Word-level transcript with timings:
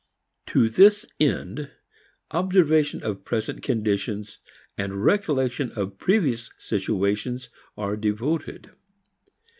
To 0.47 0.67
this 0.67 1.05
end 1.19 1.69
observation 2.31 3.03
of 3.03 3.23
present 3.23 3.61
conditions, 3.61 4.39
recollection 4.79 5.71
of 5.75 5.99
previous 5.99 6.49
situations 6.57 7.49
are 7.77 7.95
devoted. 7.95 8.71